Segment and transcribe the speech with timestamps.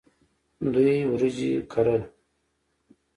[0.73, 2.01] دوی وریجې کرل.